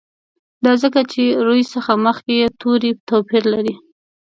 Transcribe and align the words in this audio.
دا 0.65 0.73
ځکه 0.83 0.99
چې 1.11 1.23
روي 1.45 1.63
څخه 1.73 1.91
مخکي 2.05 2.33
یې 2.41 2.47
توري 2.59 2.91
توپیر 3.09 3.43
لري. 3.53 3.73